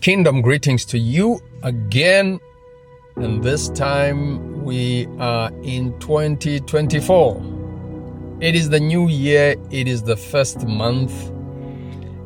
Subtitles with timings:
[0.00, 2.38] Kingdom greetings to you again.
[3.16, 7.42] And this time we are in 2024.
[8.40, 11.30] It is the new year, it is the first month,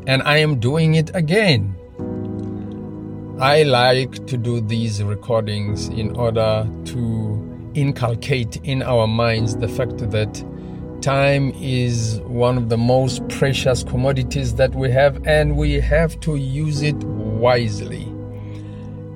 [0.06, 1.77] and I am doing it again.
[3.38, 9.98] I like to do these recordings in order to inculcate in our minds the fact
[10.11, 10.45] that
[11.00, 16.34] time is one of the most precious commodities that we have, and we have to
[16.34, 16.96] use it
[17.41, 18.07] wisely.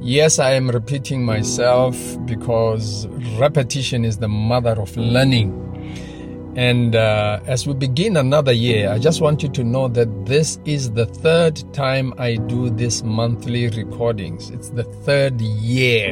[0.00, 3.06] Yes, I am repeating myself because
[3.38, 5.60] repetition is the mother of learning.
[6.56, 10.58] And uh, as we begin another year, I just want you to know that this
[10.64, 14.50] is the third time I do these monthly recordings.
[14.50, 16.10] It's the third year,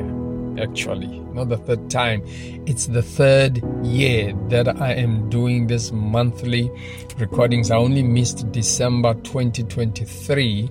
[0.59, 2.23] actually, not the third time.
[2.67, 6.73] It's the third year that I am doing this monthly
[7.19, 7.71] recordings.
[7.71, 10.71] I only missed December 2023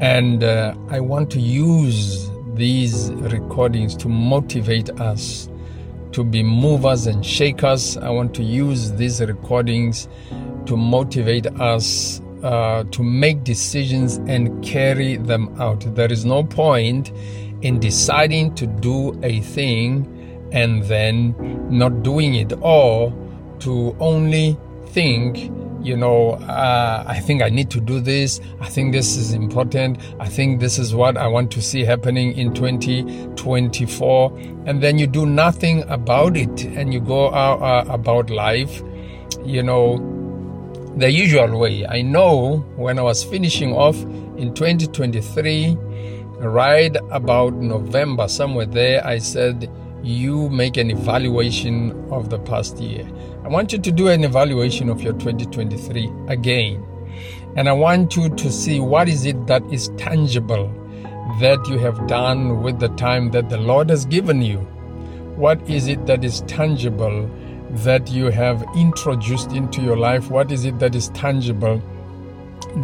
[0.00, 5.48] and uh, I want to use these recordings to motivate us
[6.12, 7.96] to be movers and shakers.
[7.96, 10.08] I want to use these recordings
[10.66, 15.80] to motivate us uh, to make decisions and carry them out.
[15.94, 17.10] There is no point
[17.62, 21.34] in deciding to do a thing and then
[21.68, 23.12] not doing it, or
[23.60, 24.56] to only
[24.88, 25.50] think
[25.84, 28.40] you know, uh, I think I need to do this.
[28.60, 29.98] I think this is important.
[30.18, 34.38] I think this is what I want to see happening in 2024.
[34.66, 38.82] And then you do nothing about it and you go out, uh, about life,
[39.44, 39.98] you know,
[40.96, 41.86] the usual way.
[41.86, 44.00] I know when I was finishing off
[44.38, 45.76] in 2023,
[46.38, 49.70] right about November, somewhere there, I said,
[50.04, 53.08] you make an evaluation of the past year.
[53.42, 56.84] I want you to do an evaluation of your 2023 again.
[57.56, 60.68] And I want you to see what is it that is tangible
[61.40, 64.58] that you have done with the time that the Lord has given you.
[65.36, 67.30] What is it that is tangible
[67.70, 70.30] that you have introduced into your life?
[70.30, 71.82] What is it that is tangible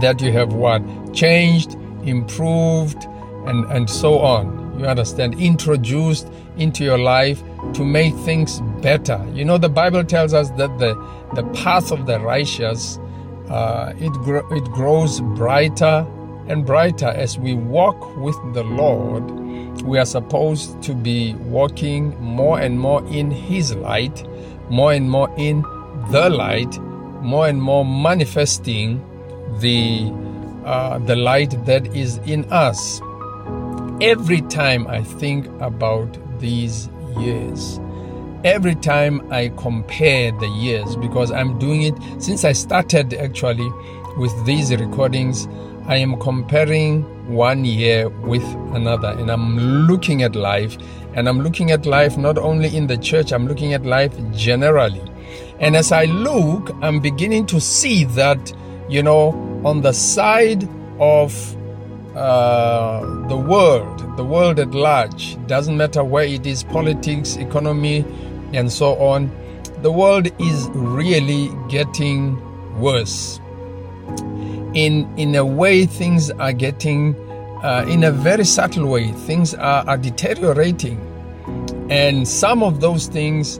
[0.00, 0.82] that you have what?
[1.12, 3.04] Changed, improved,
[3.46, 7.42] and, and so on you understand, introduced into your life
[7.74, 9.24] to make things better.
[9.34, 10.94] You know, the Bible tells us that the,
[11.34, 12.98] the path of the righteous,
[13.48, 16.06] uh, it, gro- it grows brighter
[16.48, 19.30] and brighter as we walk with the Lord.
[19.82, 24.26] We are supposed to be walking more and more in His light,
[24.70, 25.62] more and more in
[26.10, 26.78] the light,
[27.22, 29.04] more and more manifesting
[29.60, 30.10] the
[30.64, 33.00] uh, the light that is in us
[34.00, 36.88] every time I think about these
[37.18, 37.78] years,
[38.44, 43.70] every time I compare the years, because I'm doing it since I started actually
[44.16, 45.46] with these recordings,
[45.86, 48.44] I am comparing one year with
[48.74, 50.78] another and I'm looking at life
[51.14, 55.02] and I'm looking at life not only in the church, I'm looking at life generally.
[55.58, 58.52] And as I look, I'm beginning to see that,
[58.88, 60.66] you know, on the side
[60.98, 61.56] of
[62.14, 68.04] uh, the world, the world at large, doesn't matter where it is politics, economy,
[68.52, 69.30] and so on,
[69.82, 72.36] the world is really getting
[72.80, 73.40] worse.
[74.74, 77.14] In, in a way, things are getting,
[77.62, 80.98] uh, in a very subtle way, things are, are deteriorating.
[81.90, 83.58] And some of those things,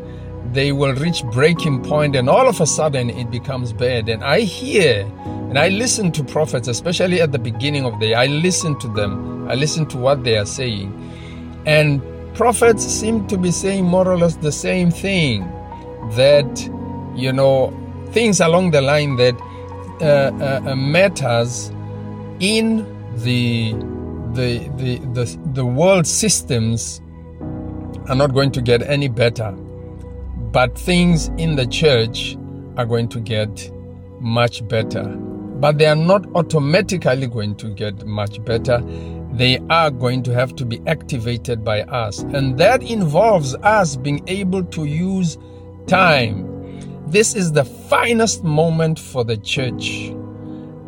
[0.53, 4.09] they will reach breaking point and all of a sudden it becomes bad.
[4.09, 5.03] And I hear
[5.51, 8.17] and I listen to prophets, especially at the beginning of the year.
[8.17, 9.49] I listen to them.
[9.51, 10.95] I listen to what they are saying.
[11.67, 12.01] And
[12.35, 15.43] prophets seem to be saying more or less the same thing
[16.13, 16.71] that,
[17.17, 17.77] you know,
[18.13, 19.35] things along the line that
[20.01, 21.71] uh, uh, uh matters
[22.39, 22.87] in
[23.17, 23.73] the,
[24.35, 27.01] the, the, the, the world systems
[28.09, 29.53] are not going to get any better.
[30.53, 32.37] But things in the church
[32.77, 33.71] are going to get
[34.21, 35.05] much better
[35.61, 38.83] but they are not automatically going to get much better.
[39.33, 42.21] They are going to have to be activated by us.
[42.21, 45.37] And that involves us being able to use
[45.87, 46.47] time.
[47.07, 50.15] This is the finest moment for the church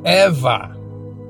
[0.06, 0.74] ever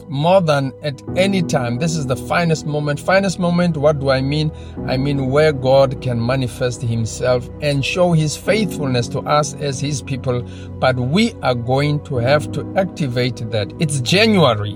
[0.08, 1.78] more than at any time.
[1.78, 3.00] This is the finest moment.
[3.00, 4.52] Finest moment, what do I mean?
[4.86, 10.02] I mean where God can manifest Himself and show His faithfulness to us as His
[10.02, 10.42] people.
[10.78, 13.72] But we are going to have to activate that.
[13.78, 14.74] It's January.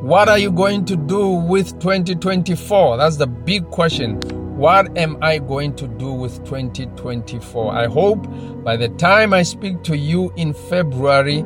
[0.00, 2.96] What are you going to do with 2024?
[2.96, 4.18] That's the big question.
[4.60, 7.74] What am I going to do with 2024?
[7.74, 8.26] I hope
[8.62, 11.38] by the time I speak to you in February,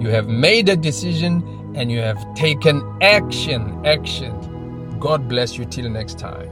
[0.00, 1.42] you have made a decision
[1.74, 3.84] and you have taken action.
[3.86, 4.98] Action.
[5.00, 6.51] God bless you till next time.